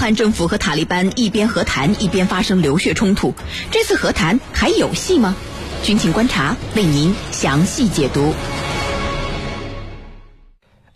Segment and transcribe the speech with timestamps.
[0.00, 3.34] 汉政府和塔利班一边和谈一边发生流血冲突，
[3.70, 5.36] 这次和谈还有戏吗？
[5.82, 8.32] 军情观察为您详细解读。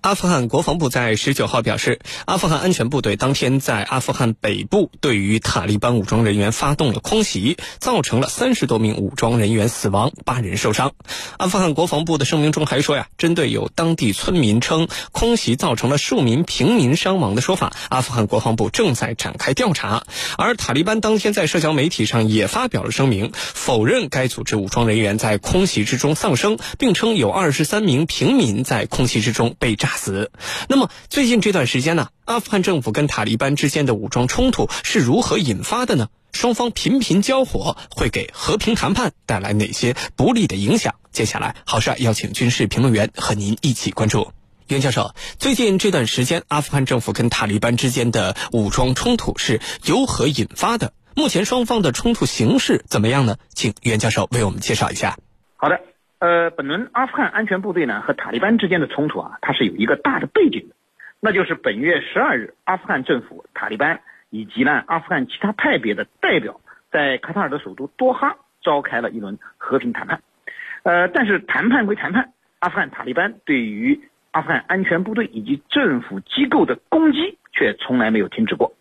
[0.05, 10.93] 阿富汗国防部在十九号表示，阿富汗安全部队当天在阿富汗北部对于塔利班武装人员发动了空袭，造成了三十多名武装人员死亡，八人受伤。
[11.39, 20.05] 阿富汗国防部的声明中还说呀，针对有当地村民称空袭造成了数名平民伤亡的说法，阿富汗国防部正在展开调查。
[20.37, 29.93] 而塔利班当天在社交媒体上也发表了声明，否认该组织武装人员在空袭之中丧生，并称有二十三名平民在空袭之中被炸。
[29.97, 30.31] 死。
[30.69, 36.09] 那么最近这段时间呢，阿富汗政府跟塔利班之间的武装冲突是如何引发的呢？
[36.33, 40.97] 双方频频交火，会给和平谈判带来哪些不利的影响？
[41.13, 44.33] 接下来，郝帅邀请军事评论员和您一起关注。
[44.67, 50.93] 袁教授，最近这段时间，阿富汗政府跟塔利班之间的武装冲突是由何引发的？
[51.15, 53.37] 目前双方的冲突形势怎么样呢？
[53.55, 55.17] 请袁教授为我们介绍一下。
[55.57, 55.79] 好的。
[56.25, 60.75] 呃，本轮阿富汗安全部队呢和塔利班之间的冲突啊，它是有一个大的背景的，
[61.21, 70.23] 那就是本月十二日，阿富汗政府、塔利班以及呢阿富汗其他派别的代表在卡塔尔的首都多哈召开了一轮和平谈判。
[70.83, 78.73] 呃，但是谈判归谈判，阿富汗塔利班对于阿富汗安全部队以及政府机构的攻击却从来没有停止过。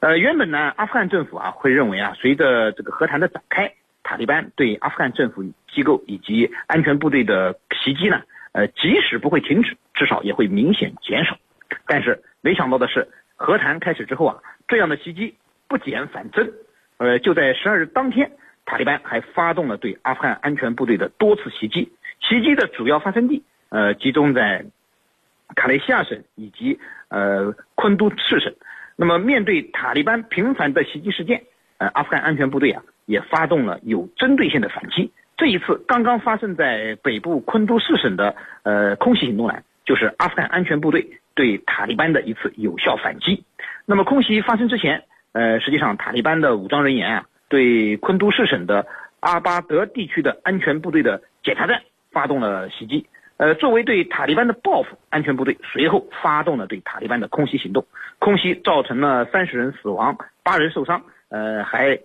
[0.00, 3.74] 呃，原本呢，阿富汗政府啊会认为啊，随着这个和谈的展开。
[4.06, 8.22] 塔利班对阿富汗政府机构以及安全部队的袭击呢？
[8.52, 11.36] 呃，即使不会停止，至少也会明显减少。
[11.88, 15.34] 但是没想到的是，和谈开始之后啊，这样的袭击
[15.66, 16.52] 不减反增。
[16.98, 18.30] 呃，就在十二日当天，
[18.64, 21.92] 塔利班还发动了对阿富汗安全部队的多次袭击。
[22.20, 24.64] 袭击的主要发生地，呃，集中在
[25.56, 28.54] 卡雷西亚省以及呃昆都士省。
[28.94, 31.42] 那么，面对塔利班频繁的袭击事件，
[31.78, 32.84] 呃，阿富汗安全部队啊。
[33.06, 35.10] 也发动了有针对性的反击。
[35.38, 43.44] 这一次刚刚发生在北部昆都市省的呃空袭行动呢，就是阿富汗安全部队对塔利班的一次有效反击。
[43.84, 48.86] 那么空袭发生之前，呃，实际上塔利班的武装人员啊，对昆都市省的
[49.20, 53.06] 阿巴德地区的安全部队的检查站发动了袭击。
[53.36, 57.84] 呃，作为对塔利班的报复，安全部队随后发动了对塔利班的空袭行动。
[58.18, 61.02] 空袭造成了三十人死亡，八人受伤。
[61.28, 62.00] 呃，还。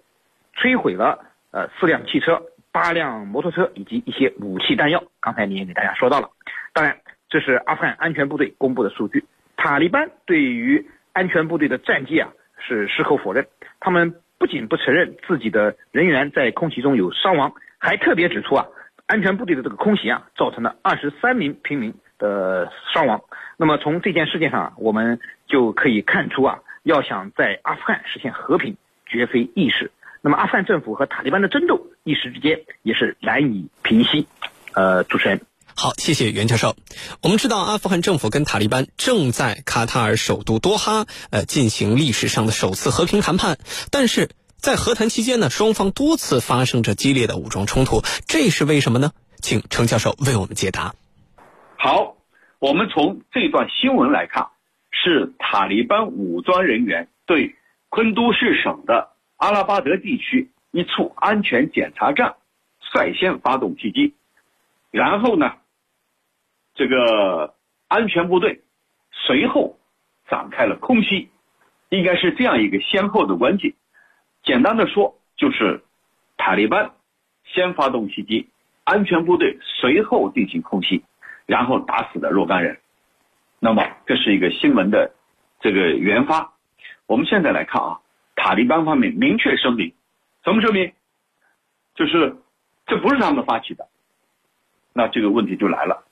[0.62, 1.18] 摧毁了
[1.50, 2.40] 呃四辆汽车、
[2.72, 5.04] 八辆摩托车以及一些武器弹药。
[5.20, 6.30] 刚才你也给大家说到了，
[6.72, 6.96] 当然
[7.30, 9.26] 这是阿富汗安全部队公布的数据。
[9.58, 12.30] 塔利班对于安全部队的战绩啊
[12.60, 13.48] 是矢口否认，
[13.80, 18.68] 他们不仅不承认自己的人员在空袭中有伤亡，还特别指出啊
[19.08, 23.20] 安全部队的这个空袭啊造成了二十三名平民的伤亡。
[23.58, 29.92] 那么从这件事件上啊，我们就可以看出啊，要想在阿富汗实现和平，绝非易事。
[30.24, 34.28] 那么，阿富汗政府和塔利班的争斗一时之间也是难以平息。
[34.74, 35.42] 呃，主持人，
[35.76, 36.76] 好，谢谢袁教授。
[37.24, 43.58] 我们知道，阿富汗政府跟塔利班正在卡塔尔首都多哈呃进行历史上的首次和平谈判，
[43.90, 49.12] 但是在和谈期间呢，双方多次发生着激烈的武装冲突，这是为什么呢？
[49.42, 50.94] 请程教授为我们解答。
[51.78, 52.16] 好，
[52.60, 54.50] 我们从这段新闻来看，
[54.92, 57.56] 是塔利班武装人员对
[57.90, 59.11] 昆都士省的。
[59.42, 62.36] 阿拉巴德地区一处安全检查站
[62.80, 64.14] 率先发动袭击，
[64.92, 65.56] 然后呢，
[66.76, 67.56] 这个
[67.88, 68.62] 安全部队
[69.12, 69.80] 随后
[70.30, 71.32] 展开了空袭，
[71.90, 73.76] 应该是这样一个先后的关系。
[74.44, 75.84] 简单的说，就是
[76.38, 76.92] 塔利班
[77.44, 78.48] 先发动袭击，
[78.84, 81.04] 安全部队随后进行空袭，
[81.48, 82.78] 然后打死了若干人。
[83.58, 85.16] 那么这是一个新闻的
[85.62, 86.54] 这个原发。
[87.08, 87.98] 我们现在来看啊。
[88.44, 89.94] 塔利班方面明确声明，
[90.44, 90.92] 什么声明？
[91.94, 92.38] 就是
[92.88, 93.88] 这不是他们发起的，
[94.94, 96.04] 那这个问题就来了，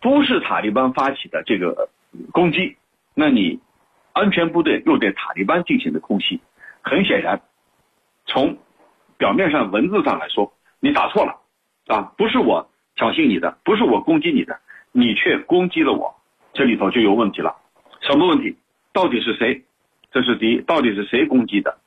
[0.00, 1.90] 不是塔利班发起的这个
[2.32, 2.76] 攻击，
[3.14, 3.60] 那你
[4.14, 6.40] 安全部队又对塔利班进行的空袭，
[6.82, 7.40] 很显然，
[8.26, 8.58] 从
[9.16, 11.40] 表面上文字上来说，你打错了
[11.86, 14.58] 啊，不是我挑衅你的，不是我攻击你的，
[14.90, 16.16] 你却攻击了我，
[16.52, 17.54] 这里头就有问题了，
[18.00, 18.56] 什么问题？
[18.92, 19.62] 到底是谁？
[20.10, 21.78] 这是第一，到底是谁攻击的？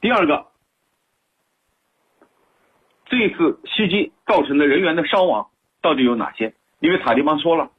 [0.00, 0.46] 第二个，
[3.06, 5.48] 这次袭击造成的人员的伤亡
[5.80, 6.54] 到底有哪些？
[6.80, 7.70] 因为塔利班说了，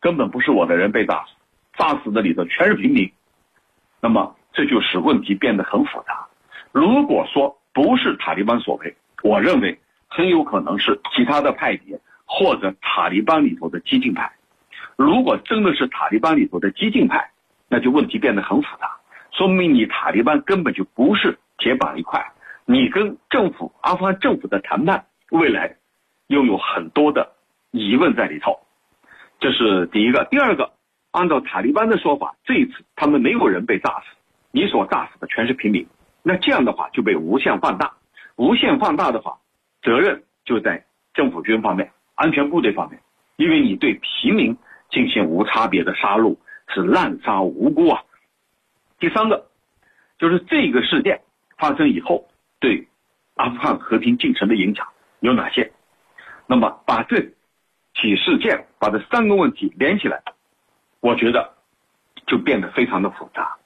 [0.00, 1.30] 根本不是我的人被炸死，
[1.78, 3.10] 炸死的里头全是平民。
[4.00, 6.26] 那么这就使问题变得很复杂。
[6.72, 14.30] 如果说不是塔利班所为，我认为很有可能是其他的派别或者塔利班里头的激进派。
[14.96, 17.30] 如果真的是塔利班里头的激进派，
[17.68, 18.93] 那就问题变得很复杂。
[19.36, 22.24] 说明你塔利班根本就不是铁板一块。
[22.64, 25.76] 你跟政府阿富汗政府的谈判，未来
[26.28, 27.32] 又有很多的
[27.72, 28.58] 疑问在里头。
[29.40, 30.24] 这是第一个。
[30.30, 30.72] 第二个，
[31.10, 34.16] 按照塔利班的说法，这一次他们没有人被炸死，
[34.52, 35.86] 你所炸死的全是平民。
[36.22, 37.92] 那这样的话就被无限放大，
[38.36, 39.36] 无限放大的话，
[39.82, 43.00] 责任就在政府军方面、安全部队方面，
[43.36, 44.56] 因为你对平民
[44.90, 46.36] 进行无差别的杀戮，
[46.68, 48.02] 是滥杀无辜啊。
[49.04, 49.48] 第三个，
[50.16, 51.20] 就是这个事件
[51.58, 52.26] 发生以后
[52.58, 52.88] 对
[53.34, 54.88] 阿富汗和平进程的影响
[55.20, 55.72] 有哪些？
[56.46, 60.22] 那么把这起事件把这三个问题连起来，
[61.00, 61.52] 我觉得
[62.26, 63.58] 就变得非常的复杂，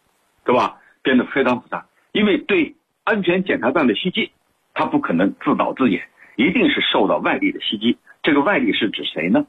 [0.45, 0.81] 对吧？
[1.03, 1.87] 变得非常复杂。
[2.11, 2.75] 因为对
[3.05, 4.33] 安全检查站的袭击，
[4.75, 7.97] 他不可能自导自演，一定是受到外力的袭击。
[8.25, 9.47] 这个外力是指谁呢？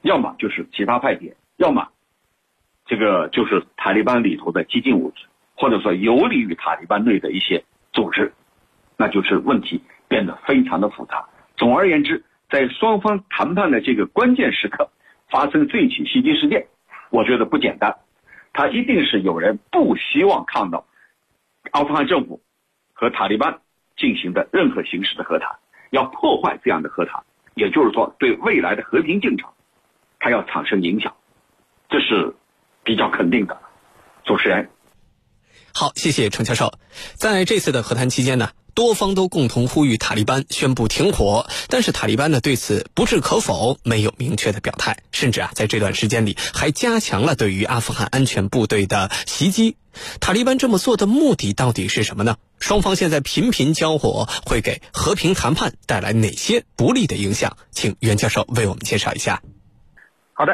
[0.00, 1.90] 要么就是其他派别，要么
[2.90, 8.32] 这个就是塔利班里头的激进物质，或者说游离于塔利班内的一些组织，
[8.96, 11.24] 那就是问题变得非常的复杂。
[11.56, 14.90] 总而言之，在双方谈判的这个关键时刻
[15.30, 16.66] 发生这起袭击事件，
[17.10, 17.94] 我觉得不简单，
[18.52, 20.84] 他一定是有人不希望看到。
[21.70, 22.42] 阿富汗政府
[22.92, 23.60] 和塔利班
[23.96, 25.48] 进行的任何形式的和谈，
[25.90, 27.22] 要破坏这样的和谈，
[27.54, 29.48] 也就是说对未来的和平进程，
[30.18, 31.14] 它要产生影响，
[31.88, 32.34] 这是
[32.84, 33.56] 比较肯定的。
[34.24, 34.70] 主持人，
[35.72, 36.74] 好，谢谢程教授。
[37.14, 38.50] 在这次的和谈期间呢？
[38.72, 49.76] 多方都共同呼吁塔利班宣布停火，但是塔利班呢对此不置可否，没有明确的表态，甚至啊在这段时间里还加强了对于阿富汗安全部队的袭击。
[50.20, 52.36] 塔利班这么做的目的到底是什么呢？
[52.60, 57.56] 双方现在频频交火，会给和平谈判带来哪些不利的影响？
[57.72, 59.42] 请袁教授为我们介绍一下。
[60.32, 60.52] 好的，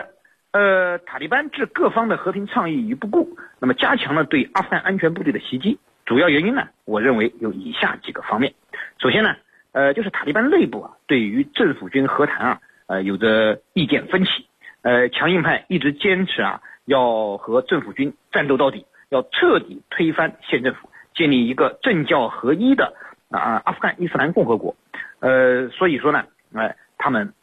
[0.57, 5.79] 呃，塔利班置各方的和平倡议于不顾，那么加强了对阿富汗安全部队的袭击。
[6.07, 8.55] 主要原因呢，我认为有以下几个方面。
[8.99, 9.37] 首先呢，
[9.73, 14.47] 呃，就是塔利班内部啊，对于政府军和谈啊，呃，有着意见分歧。
[14.81, 22.95] 呃，强硬派一直坚持啊，要和政府军战斗到底，要彻底推翻县政府，建立一个政教合一的
[23.31, 24.75] 啊阿富汗伊斯兰共和国。
[25.21, 26.25] 呃，所以说呢，
[26.55, 27.35] 呃，他们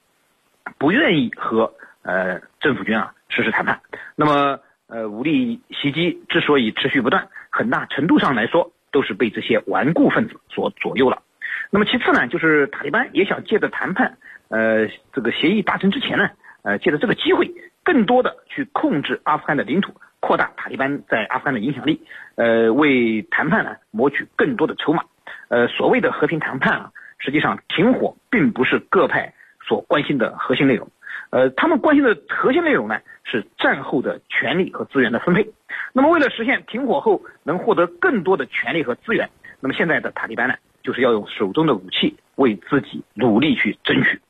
[0.80, 3.82] 不愿意和呃政府军啊实施谈判。
[4.16, 7.28] 那么，呃，武力袭击之所以持续不断。
[7.50, 11.22] 很大程度上来说，都是被这些顽固分子所左右了。
[11.70, 14.18] 那么其次呢，就是塔利班也想借着谈判，
[14.50, 16.30] 呃，这个协议达成之前呢，
[16.64, 17.52] 呃，借着这个机会，
[17.84, 22.02] 更多的去控制阿富汗的领土，扩大塔利班在阿富汗的影响力，
[22.36, 25.04] 呃，为谈判呢谋取更多的筹码。
[25.50, 29.34] 呃，所谓的和平谈判啊，实际上停火并不是各派
[29.68, 30.90] 所关心的核心内容。
[31.34, 35.50] 呃，他们关心的核心内容呢，是战后的权力和资源的分配。
[35.92, 39.28] 那么，为了实现停火后能获得更多的权力和资源，
[39.60, 40.54] 那么现在的塔利班呢，
[40.84, 44.22] 就是要用手中的武器为自己努力去争取。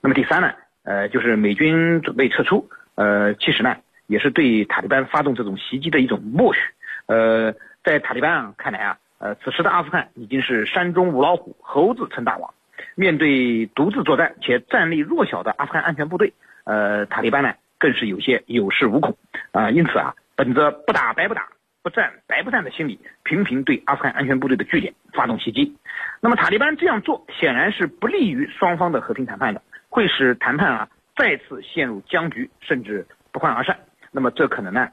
[0.00, 0.52] 那么第三呢，
[0.84, 6.60] 呃，就是美军准备撤出，呃，其实呢，也是对塔利班发动这种袭击的一种默许。
[7.06, 12.54] 呃，在塔利班看来啊，呃，此时的阿富汗已经是山中无老虎，猴子称大王。
[12.94, 16.32] 面对独自作战且战力弱小的阿富汗安全部队。
[16.64, 19.16] 呃，塔利班呢更是有些有恃无恐
[19.52, 21.48] 啊，因此啊，本着不打白不打，
[21.82, 25.76] 不战白不战的心理，频频对阿富汗安全部队的据点发动袭击。
[26.20, 33.76] 那么塔利班这样做显然是不利于双方的和平谈判的，会使谈判啊再次陷入僵局，甚至不欢而散。
[34.12, 34.88] 那么这可能呢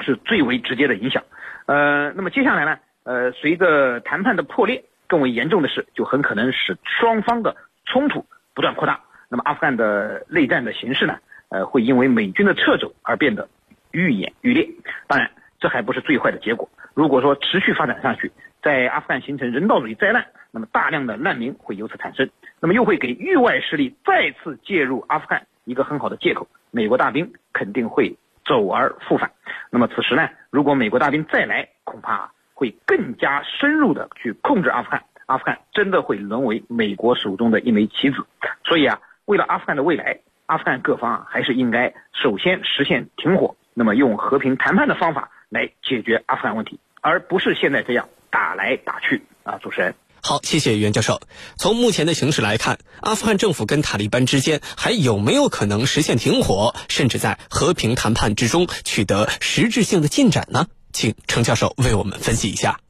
[0.00, 1.22] 是最为直接的影响。
[1.66, 7.54] 呃，那么接下来呢，呃，随着谈判的破裂，更为严重的是，就很可能使双方的
[7.84, 9.00] 冲突不断扩大。
[9.30, 11.18] 那么阿富汗的内战的形势呢？
[11.50, 13.48] 呃，会因为美军的撤走而变得
[13.90, 14.68] 愈演愈烈。
[15.08, 16.68] 当然，这还不是最坏的结果。
[16.94, 18.30] 如果说持续发展下去，
[18.62, 26.46] 在阿富汗形成人道主义灾难，那么大量的难民会由此产生，那么又会给域外势力再次介入阿富汗一个很好的借口。
[26.70, 29.32] 美国大兵肯定会走而复返。
[29.70, 35.02] 那么此时呢，如果美国大兵再来，恐怕会更加深入的去控制阿富汗。
[35.26, 38.24] 阿富汗真的会沦为美国手中的一枚棋子。
[38.64, 39.00] 所以啊。
[39.30, 49.56] 为了阿富汗的未来，阿富汗各方啊，还是应该首先实现停火，那么用和平谈判的方法来解决阿富汗问题，而不是现在这样打来打去啊！
[49.62, 51.20] 主持人，好，谢谢袁教授。
[51.56, 60.66] 从目前的形势来看，阿富汗政府跟塔利班之间还有没有可能实现停火，甚至在和平谈判之中取得实质性的进展呢？
[60.92, 62.80] 请程教授为我们分析一下。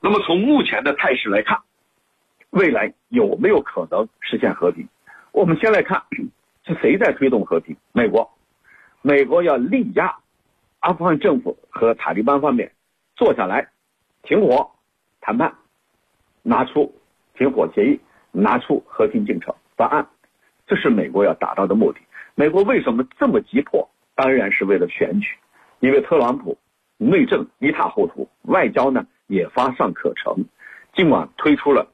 [0.00, 1.58] 那么从目前的态势来看，
[2.48, 4.88] 未来有没有可能实现和平？
[5.34, 6.00] 我们先来看，
[6.64, 7.76] 是谁在推动和平？
[7.90, 8.30] 美国，
[9.02, 10.14] 美国要力压
[10.78, 12.70] 阿富汗政府和塔利班方面
[13.16, 13.68] 坐下来，
[14.22, 14.70] 停火
[15.20, 15.52] 谈判，
[16.42, 16.94] 拿出
[17.36, 18.00] 停火协议，
[18.30, 20.06] 拿出和平进程方案，
[20.68, 21.98] 这是美国要达到的目的。
[22.36, 23.90] 美国为什么这么急迫？
[24.14, 25.34] 当然是为了选举，
[25.80, 26.56] 因为特朗普
[26.96, 30.32] 内政一塌糊涂，外交呢也乏善可陈。
[30.94, 31.88] 尽管推出了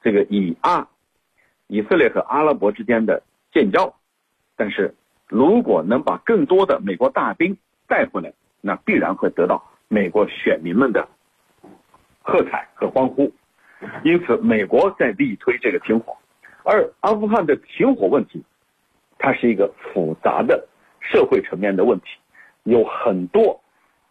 [0.00, 0.86] 这个以阿
[1.68, 3.22] 以色列和阿拉伯之间的
[3.52, 3.94] 建交，
[4.56, 4.94] 但是
[5.28, 7.56] 如果能把更多的美国大兵
[7.86, 11.08] 带回来，那必然会得到美国选民们的
[12.22, 13.32] 喝彩和欢呼。
[14.02, 16.16] 因此，美国在力推这个停火，
[16.64, 18.42] 而阿富汗的停火问题，
[19.18, 20.66] 它是一个复杂的
[21.00, 22.06] 社会层面的问题，
[22.64, 23.60] 有很多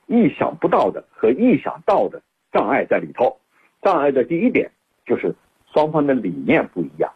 [0.05, 2.21] 意想不到的和意想到的
[2.51, 3.37] 障碍在里头。
[3.81, 4.71] 障碍的第一点
[5.05, 5.35] 就是
[5.73, 7.06] 双方的理念不一样，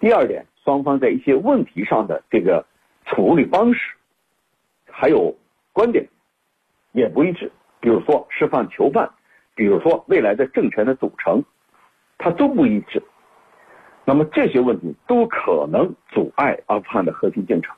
[0.00, 2.64] 第二点，双方在一些问题上的这个
[3.04, 3.94] 处理方式，
[4.90, 5.36] 还有
[5.74, 6.08] 观点
[6.92, 7.52] 也不一致。
[7.80, 9.10] 比如说释放囚犯，
[9.54, 11.44] 比如说未来的政权的组成，
[12.16, 13.02] 它都不一致。
[14.06, 17.76] 那么这些问题都可能阻碍阿富汗的和平进程。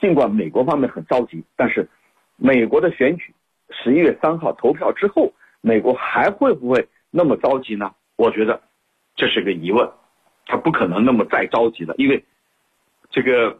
[0.00, 1.88] 尽管美国方面很着急，但是
[2.36, 3.34] 美国的选举
[3.70, 6.88] 十一月三号投票之后，美国还会不会？
[7.10, 7.92] 那么着急呢？
[8.16, 8.62] 我觉得
[9.16, 9.90] 这是个疑问，
[10.46, 12.24] 他不可能那么再着急了，因为
[13.10, 13.58] 这个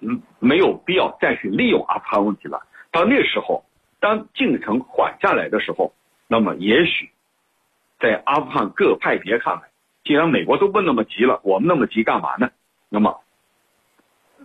[0.00, 2.62] 嗯没有必要再去利用阿富汗问题了。
[2.90, 3.64] 到那时候，
[4.00, 5.94] 当进程缓下来的时候，
[6.28, 7.10] 那么也许
[7.98, 9.62] 在阿富汗各派别看来，
[10.04, 12.50] 既然美国都不那么急了，我们那么急干嘛呢？
[12.88, 13.20] 那么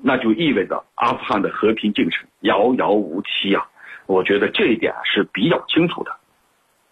[0.02, 3.70] 那就意味着阿富汗的和平进程遥遥无期啊！
[4.08, 6.18] 我觉得这一点是比较清楚的。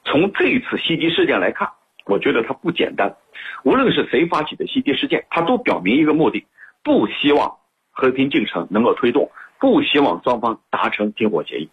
[0.06, 1.70] 从这一次袭击事件来看，
[2.10, 3.16] 我觉得它不简单。
[3.64, 6.46] 无论是谁发起的袭击事件，它都表明一个目的：
[6.84, 7.58] 不希望
[7.92, 11.70] 和平进程能够推动，不希望双方达成停火协议。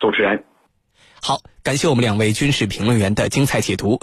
[0.00, 0.42] 主持人，
[1.22, 3.98] 好，感谢我们两位军事评论员的精彩解读。